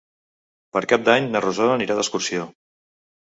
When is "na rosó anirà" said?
1.35-1.97